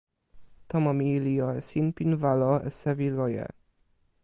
tomo 0.69 0.93
mi 0.99 1.09
li 1.25 1.33
jo 1.39 1.49
e 1.59 1.61
sinpin 1.69 2.11
walo 2.21 2.53
e 2.67 2.69
sewi 2.79 3.07
loje. 3.17 3.45